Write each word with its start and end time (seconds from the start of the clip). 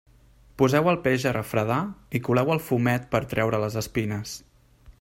Poseu 0.59 0.87
el 0.93 0.95
peix 1.03 1.25
a 1.31 1.33
refredar 1.35 1.77
i 2.19 2.21
coleu 2.29 2.49
el 2.55 2.63
fumet 2.71 3.05
per 3.13 3.21
a 3.27 3.29
treure 3.35 3.61
les 3.65 3.77
espines. 3.83 4.33